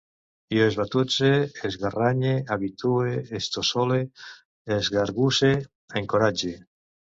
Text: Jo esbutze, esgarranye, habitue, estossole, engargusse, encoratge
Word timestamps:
Jo 0.53 0.61
esbutze, 0.69 1.29
esgarranye, 1.69 2.31
habitue, 2.57 3.13
estossole, 3.41 4.01
engargusse, 4.79 5.53
encoratge 6.05 6.59